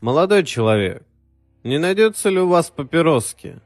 [0.00, 1.02] «Молодой человек,
[1.62, 3.60] не найдется ли у вас папироски?»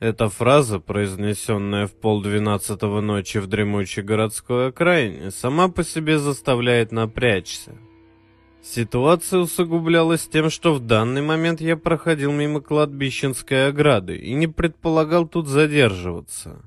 [0.00, 7.76] Эта фраза, произнесенная в полдвенадцатого ночи в дремучей городской окраине, сама по себе заставляет напрячься.
[8.62, 15.26] Ситуация усугублялась тем, что в данный момент я проходил мимо кладбищенской ограды и не предполагал
[15.26, 16.62] тут задерживаться.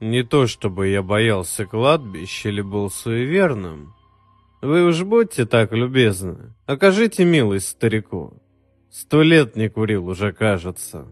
[0.00, 3.94] Не то чтобы я боялся кладбища или был суеверным.
[4.60, 8.42] Вы уж будьте так любезны, окажите милость старику.
[8.90, 11.08] Сто лет не курил уже, кажется.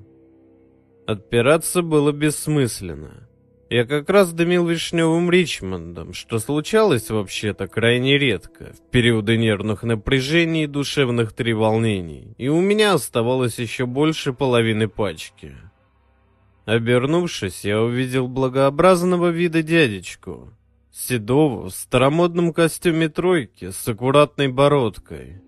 [1.06, 3.28] Отпираться было бессмысленно.
[3.70, 10.64] Я как раз дымил вишневым Ричмондом, что случалось вообще-то крайне редко, в периоды нервных напряжений
[10.64, 15.54] и душевных треволнений, и у меня оставалось еще больше половины пачки.
[16.64, 20.52] Обернувшись, я увидел благообразного вида дядечку,
[20.98, 25.40] седого, в старомодном костюме тройки, с аккуратной бородкой.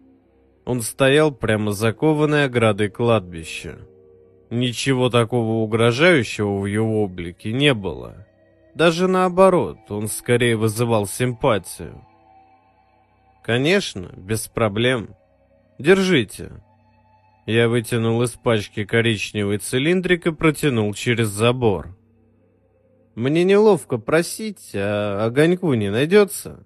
[0.65, 3.79] Он стоял прямо закованной оградой кладбища.
[4.51, 8.27] Ничего такого угрожающего в его облике не было.
[8.75, 12.05] Даже наоборот, он скорее вызывал симпатию.
[13.43, 15.17] Конечно, без проблем.
[15.79, 16.63] Держите.
[17.47, 21.97] Я вытянул из пачки коричневый цилиндрик и протянул через забор.
[23.15, 26.65] Мне неловко просить, а огоньку не найдется?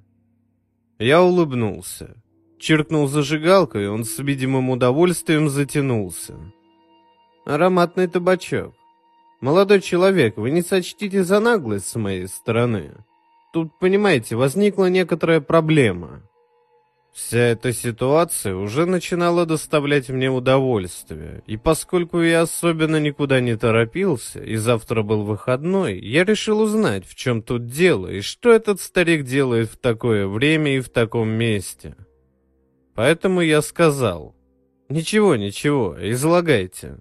[0.98, 2.16] Я улыбнулся.
[2.58, 6.34] Черкнул зажигалкой, он с видимым удовольствием затянулся.
[7.44, 8.74] Ароматный табачок.
[9.40, 12.94] Молодой человек, вы не сочтите за наглость с моей стороны.
[13.52, 16.22] Тут, понимаете, возникла некоторая проблема.
[17.14, 24.42] Вся эта ситуация уже начинала доставлять мне удовольствие, и поскольку я особенно никуда не торопился,
[24.42, 29.22] и завтра был выходной, я решил узнать, в чем тут дело, и что этот старик
[29.22, 31.94] делает в такое время и в таком месте.
[32.96, 34.34] Поэтому я сказал,
[34.88, 36.98] «Ничего, ничего, излагайте».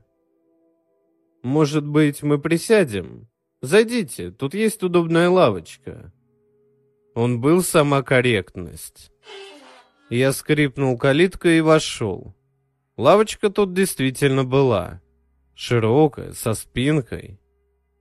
[1.41, 3.27] Может быть, мы присядем?
[3.63, 6.13] Зайдите, тут есть удобная лавочка.
[7.15, 9.09] Он был сама корректность.
[10.15, 12.35] Я скрипнул калиткой и вошел.
[12.97, 15.01] Лавочка тут действительно была.
[15.55, 17.39] Широкая, со спинкой.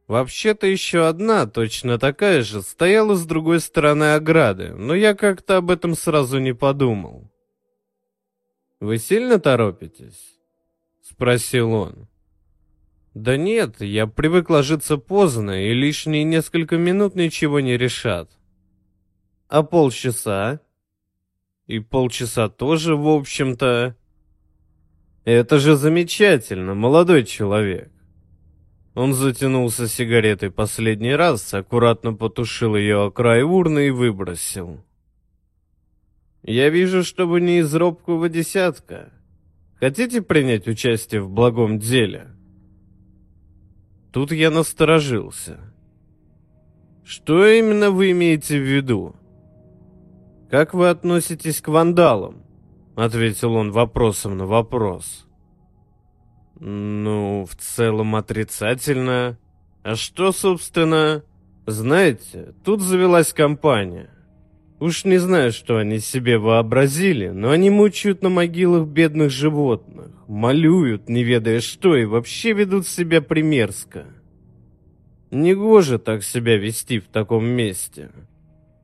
[0.09, 5.71] Вообще-то еще одна, точно такая же, стояла с другой стороны ограды, но я как-то об
[5.71, 7.33] этом сразу не подумал.
[8.79, 10.39] «Вы сильно торопитесь?»—
[11.01, 12.09] спросил он.
[13.15, 18.31] Да нет, я привык ложиться поздно, и лишние несколько минут ничего не решат.
[19.49, 20.61] А полчаса?
[21.73, 23.97] И полчаса тоже, в общем-то...
[25.25, 27.91] Это же замечательно, молодой человек.
[28.95, 34.85] Он затянулся сигаретой последний раз, аккуратно потушил ее о край урны и выбросил.
[36.43, 39.11] «Я вижу, что вы не из робкого десятка.
[39.81, 42.37] Хотите принять участие в благом деле?»
[44.13, 45.59] Тут я насторожился.
[47.03, 49.17] Что именно вы имеете в виду?
[50.53, 52.43] Как вы относитесь к вандалам?
[52.95, 55.27] Ответил он вопросом на вопрос.
[56.61, 59.39] Ну, в целом отрицательно.
[59.83, 61.25] А что, собственно...
[61.65, 64.11] Знаете, тут завелась компания.
[64.79, 71.09] Уж не знаю, что они себе вообразили, но они мучают на могилах бедных животных, малюют,
[71.09, 74.05] не ведая что, и вообще ведут себя примерзко.
[75.31, 78.11] Негоже так себя вести в таком месте.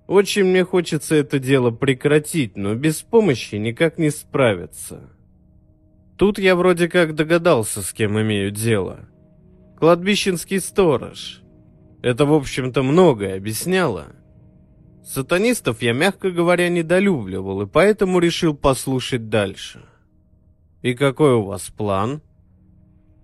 [0.08, 5.10] Очень мне хочется это дело прекратить, но без помощи никак не справиться.
[6.16, 9.00] Тут я вроде как догадался, с кем имею дело.
[9.78, 11.42] Кладбищенский сторож.
[12.02, 14.06] Это, в общем-то, многое объясняло.
[15.04, 19.82] Сатанистов я, мягко говоря, недолюбливал, и поэтому решил послушать дальше.
[20.80, 22.22] И какой у вас план?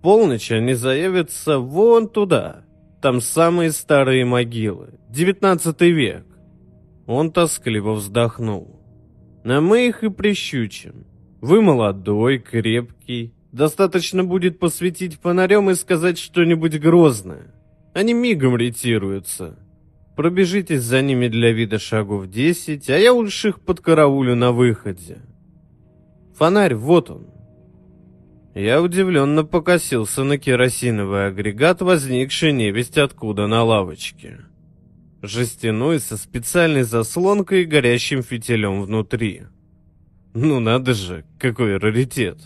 [0.03, 2.63] Полночь они заявятся вон туда.
[3.01, 4.99] Там самые старые могилы.
[5.09, 6.25] Девятнадцатый век.
[7.05, 8.79] Он тоскливо вздохнул.
[9.43, 11.05] На мы их и прищучим.
[11.39, 13.33] Вы молодой, крепкий.
[13.51, 17.53] Достаточно будет посветить фонарем и сказать что-нибудь грозное.
[17.93, 19.59] Они мигом ретируются.
[20.15, 25.19] Пробежитесь за ними для вида шагов десять, а я уж их подкараулю на выходе.
[26.35, 27.27] Фонарь, вот он.
[28.55, 34.39] Я удивленно покосился на керосиновый агрегат, возникший невесть откуда на лавочке.
[35.25, 39.43] Жестяной со специальной заслонкой и горящим фитилем внутри.
[40.33, 42.37] Ну надо же, какой раритет.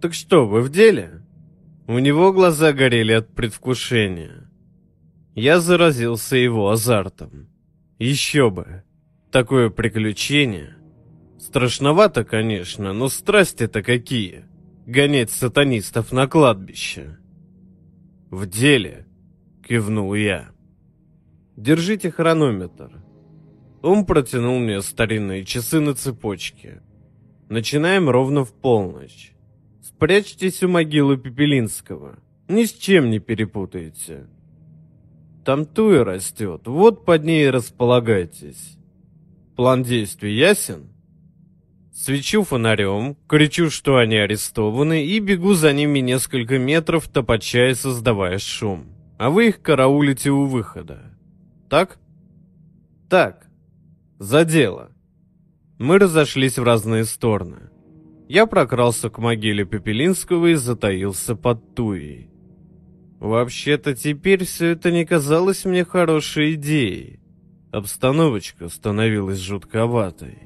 [0.00, 1.22] Так что, вы в деле?
[1.86, 4.50] У него глаза горели от предвкушения.
[5.34, 7.48] Я заразился его азартом.
[7.98, 8.82] Еще бы.
[9.30, 10.76] Такое приключение.
[11.38, 14.44] Страшновато, конечно, но страсти-то какие.
[14.86, 17.18] Гонять сатанистов на кладбище.
[18.30, 19.06] В деле,
[19.66, 20.50] кивнул я.
[21.60, 22.90] Держите хронометр.
[23.82, 26.80] Он протянул мне старинные часы на цепочке.
[27.50, 29.34] Начинаем ровно в полночь.
[29.82, 32.18] Спрячьтесь у могилы Пепелинского.
[32.48, 34.26] Ни с чем не перепутайте.
[35.44, 38.78] Там туя растет, вот под ней располагайтесь.
[39.54, 40.88] План действий ясен?
[41.92, 48.38] Свечу фонарем, кричу, что они арестованы, и бегу за ними несколько метров, топоча и создавая
[48.38, 48.86] шум.
[49.18, 51.10] А вы их караулите у выхода.
[51.70, 52.00] Так?
[53.08, 53.46] Так.
[54.18, 54.90] За дело.
[55.78, 57.70] Мы разошлись в разные стороны.
[58.28, 62.28] Я прокрался к могиле Пепелинского и затаился под туей.
[63.20, 67.20] Вообще-то теперь все это не казалось мне хорошей идеей.
[67.70, 70.38] Обстановочка становилась жутковатой.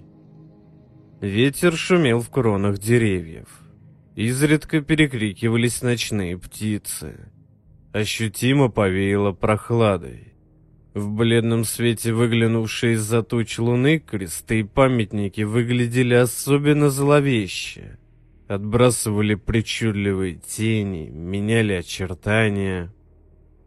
[1.22, 3.48] Ветер шумел в кронах деревьев.
[4.14, 7.32] Изредка перекрикивались ночные птицы.
[7.94, 10.33] Ощутимо повеяло прохладой.
[10.94, 17.98] В бледном свете выглянувшей из-за туч луны кресты и памятники выглядели особенно зловеще.
[18.46, 22.94] Отбрасывали причудливые тени, меняли очертания.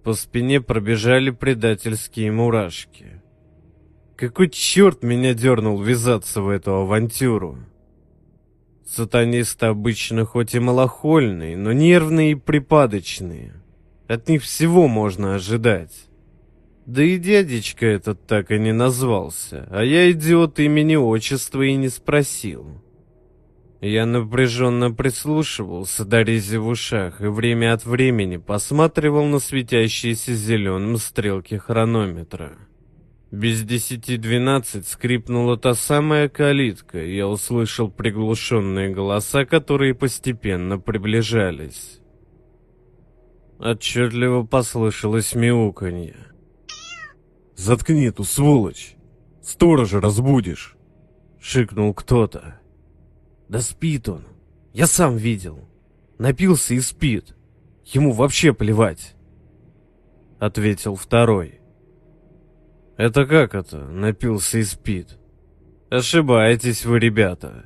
[0.03, 3.21] По спине пробежали предательские мурашки.
[4.15, 7.57] Какой черт меня дернул ввязаться в эту авантюру?
[8.87, 13.61] Сатанисты обычно хоть и малохольные, но нервные и припадочные.
[14.07, 16.06] От них всего можно ожидать.
[16.87, 21.89] Да и дядечка этот так и не назвался, а я, идиот, имени отчества и не
[21.89, 22.81] спросил.
[23.81, 30.95] Я напряженно прислушивался до рези в ушах и время от времени посматривал на светящиеся зеленым
[30.95, 32.53] стрелки хронометра.
[33.31, 41.99] Без десяти двенадцать скрипнула та самая калитка, и я услышал приглушенные голоса, которые постепенно приближались.
[43.59, 46.15] Отчетливо послышалось мяуканье.
[47.57, 48.95] «Заткни эту сволочь!
[49.41, 50.77] Сторожа разбудишь!»—
[51.41, 52.61] шикнул кто-то.
[53.49, 54.23] «Да спит он.
[54.73, 55.67] Я сам видел.
[56.17, 57.35] Напился и спит.
[57.83, 59.15] Ему вообще плевать!»—
[60.39, 61.59] ответил второй.
[62.97, 65.19] Это как это, напился и спит?
[65.91, 67.65] Ошибаетесь вы, ребята.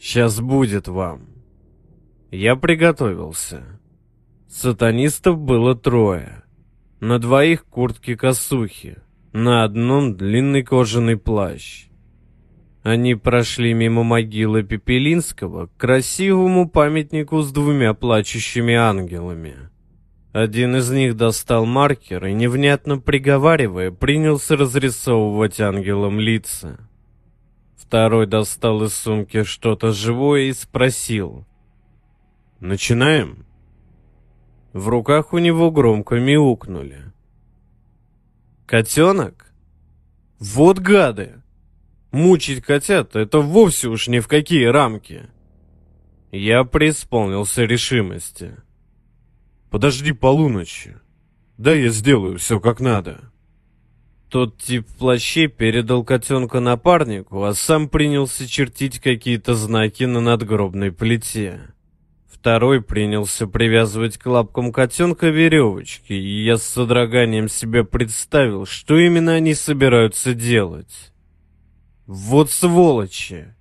[0.00, 1.28] Сейчас будет вам.
[2.30, 3.64] Я приготовился.
[4.48, 6.42] Сатанистов было трое.
[7.00, 8.98] На двоих куртки-косухи,
[9.36, 11.88] на одном длинный кожаный плащ.
[12.82, 19.56] Они прошли мимо могилы Пепелинского к красивому памятнику с двумя плачущими ангелами.
[20.32, 26.78] Один из них достал маркер и, невнятно приговаривая, принялся разрисовывать ангелом лица.
[27.76, 31.44] Второй достал из сумки что-то живое и спросил.
[32.60, 33.44] «Начинаем?»
[34.72, 37.15] В руках у него громко мяукнули.
[38.66, 39.46] «Котенок?
[40.40, 41.42] Вот гады!
[42.10, 45.28] Мучить котят— это вовсе уж ни в какие рамки!»
[46.32, 48.56] Я преисполнился решимости.
[49.70, 50.96] Подожди полуночи.
[51.58, 53.32] Да я сделаю все как надо.
[54.28, 60.90] Тот тип в плаще передал котенка напарнику, а сам принялся чертить какие-то знаки на надгробной
[60.90, 61.60] плите.
[62.46, 69.32] Второй принялся привязывать к лапкам котенка веревочки, и я с содроганием себе представил, что именно
[69.32, 71.12] они собираются делать.
[72.06, 73.52] Вот сволочи!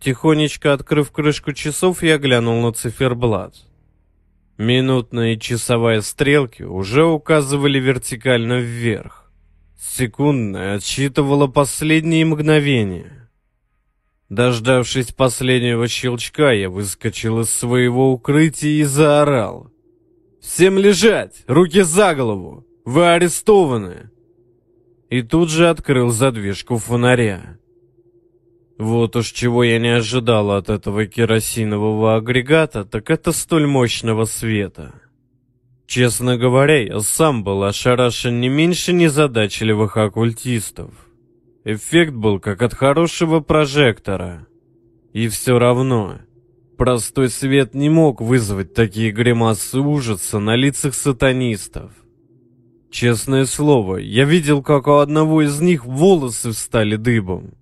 [0.00, 3.54] Тихонечко открыв крышку часов, я глянул на циферблат.
[4.56, 9.30] Минутная и часовая стрелки уже указывали вертикально вверх.
[9.78, 13.27] Секундная отсчитывала последние мгновения.
[14.28, 19.70] Дождавшись последнего щелчка, я выскочил из своего укрытия и заорал.
[20.40, 21.44] «Всем лежать!
[21.46, 22.66] Руки за голову!
[22.84, 24.10] Вы арестованы!»
[25.08, 27.58] И тут же открыл задвижку фонаря.
[28.78, 34.94] Вот уж чего я не ожидал от этого керосинового агрегата, так это столь мощного света.
[35.86, 41.07] Честно говоря, я сам был ошарашен не меньше незадачливых оккультистов.
[41.70, 44.46] Эффект был как от хорошего прожектора.
[45.12, 46.14] И все равно,
[46.78, 51.92] простой свет не мог вызвать такие гримасы ужаса на лицах сатанистов.
[52.90, 57.52] Честное слово, я видел, как у одного из них волосы встали дыбом.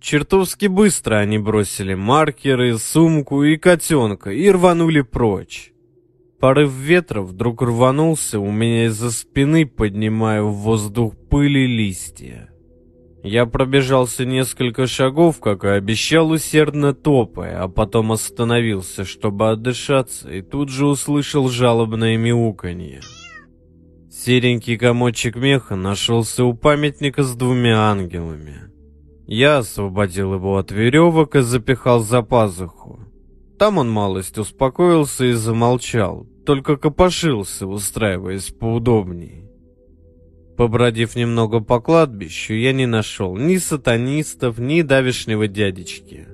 [0.00, 5.72] Чертовски быстро они бросили маркеры, сумку и котенка и рванули прочь.
[6.40, 12.48] Порыв ветра вдруг рванулся у меня из-за спины, поднимая в воздух пыли листья.
[13.30, 20.40] Я пробежался несколько шагов, как и обещал, усердно топая, а потом остановился, чтобы отдышаться, и
[20.40, 23.02] тут же услышал жалобное мяуканье.
[24.10, 28.72] Серенький комочек меха нашелся у памятника с двумя ангелами.
[29.26, 33.00] Я освободил его от веревок и запихал за пазуху.
[33.58, 39.47] Там он малость успокоился и замолчал, только копошился, устраиваясь поудобней.
[40.58, 46.26] Побродив немного по кладбищу, я не нашел ни сатанистов, ни давишнего дядечки.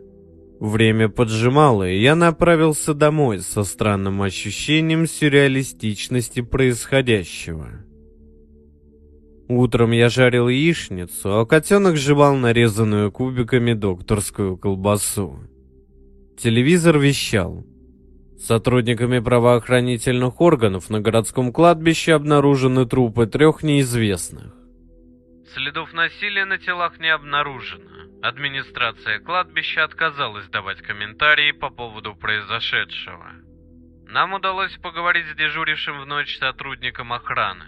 [0.59, 7.85] Время поджимало, и я направился домой со странным ощущением сюрреалистичности происходящего.
[9.47, 15.39] Утром я жарил яичницу, а котенок жевал нарезанную кубиками докторскую колбасу.
[16.39, 17.67] Телевизор вещал.
[18.39, 24.53] Сотрудниками правоохранительных органов на городском кладбище обнаружены трупы трех неизвестных.
[25.55, 27.91] Следов насилия на телах не обнаружено.
[28.23, 33.33] Администрация кладбища отказалась давать комментарии по поводу произошедшего.
[34.07, 37.65] Нам удалось поговорить с дежурившим в ночь сотрудником охраны.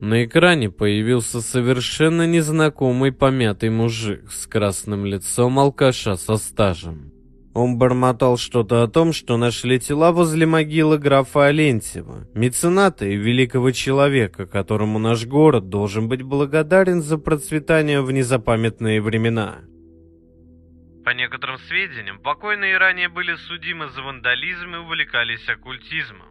[0.00, 7.11] На экране появился совершенно незнакомый помятый мужик с красным лицом алкаша со стажем.
[7.54, 13.72] Он бормотал что-то о том, что нашли тела возле могилы графа Алентьева, мецената и великого
[13.72, 19.60] человека, которому наш город должен быть благодарен за процветание в незапамятные времена.
[21.04, 26.28] По некоторым сведениям, покойные ранее были судимы за вандализм и увлекались оккультизмом.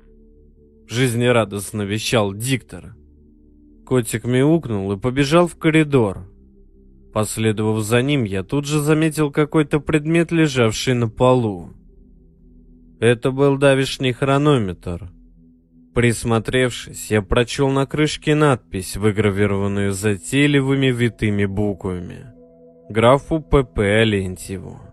[0.87, 2.95] Жизнерадостно вещал диктор.
[3.85, 6.25] Котик мяукнул и побежал в коридор,
[7.13, 11.69] Последовав за ним, я тут же заметил какой-то предмет, лежавший на полу.
[12.99, 15.11] Это был давишний хронометр.
[15.93, 22.27] Присмотревшись, я прочел на крышке надпись, выгравированную затейливыми витыми буквами.
[22.89, 24.01] Графу П.П.
[24.01, 24.90] Алентьеву.